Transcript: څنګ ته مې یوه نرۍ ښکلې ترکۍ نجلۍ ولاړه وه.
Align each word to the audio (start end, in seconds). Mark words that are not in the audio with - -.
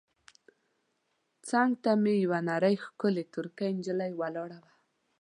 څنګ 1.49 1.71
ته 1.83 1.91
مې 2.01 2.13
یوه 2.23 2.39
نرۍ 2.49 2.75
ښکلې 2.83 3.23
ترکۍ 3.33 3.71
نجلۍ 3.77 4.11
ولاړه 4.15 4.57
وه. 4.63 4.71